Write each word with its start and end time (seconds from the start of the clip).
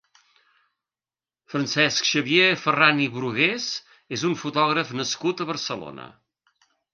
Francesc 1.53 2.07
Xavier 2.11 2.47
Ferran 2.61 3.03
i 3.03 3.09
Brugués 3.17 3.69
és 4.19 4.25
un 4.31 4.35
fotògraf 4.45 4.95
nascut 5.03 5.45
a 5.45 5.49
Barcelona. 5.53 6.09